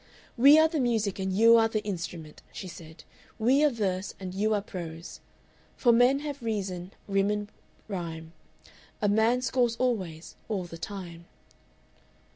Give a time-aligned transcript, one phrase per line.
[0.35, 3.03] "We are the music and you are the instrument," she said;
[3.37, 5.19] "we are verse and you are prose.
[5.75, 7.51] "For men have reason, women
[7.87, 8.33] rhyme
[8.99, 11.25] A man scores always, all the time."